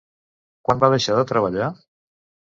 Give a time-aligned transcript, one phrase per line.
[0.69, 1.67] Quan va deixar de treballar?